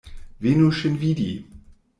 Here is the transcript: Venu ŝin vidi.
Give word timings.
Venu 0.45 0.71
ŝin 0.79 0.97
vidi. 1.05 1.29